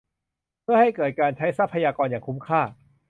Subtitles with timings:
[0.61, 2.61] เพื่อให้เกิดการใช้ทรัพยากรอย่างคุ้มค่า